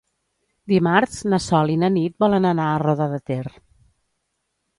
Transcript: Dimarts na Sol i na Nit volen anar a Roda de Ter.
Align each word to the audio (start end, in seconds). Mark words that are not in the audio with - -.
Dimarts 0.71 1.19
na 1.33 1.39
Sol 1.47 1.73
i 1.73 1.77
na 1.81 1.89
Nit 1.99 2.15
volen 2.25 2.49
anar 2.53 2.67
a 2.71 2.81
Roda 2.85 3.09
de 3.13 3.21
Ter. 3.33 3.45